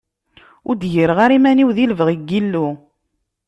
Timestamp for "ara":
1.23-1.37